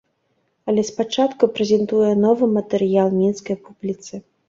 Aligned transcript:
Але 0.73 0.85
спачатку 0.91 1.51
прэзентуе 1.59 2.09
новы 2.25 2.51
матэрыял 2.57 3.17
мінскай 3.23 3.65
публіцы. 3.71 4.25